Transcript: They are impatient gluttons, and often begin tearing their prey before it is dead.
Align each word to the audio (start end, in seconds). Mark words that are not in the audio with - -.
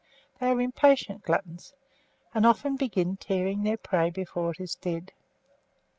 They 0.39 0.47
are 0.47 0.59
impatient 0.59 1.21
gluttons, 1.21 1.75
and 2.33 2.43
often 2.43 2.75
begin 2.75 3.17
tearing 3.17 3.61
their 3.61 3.77
prey 3.77 4.09
before 4.09 4.49
it 4.49 4.59
is 4.59 4.73
dead. 4.73 5.11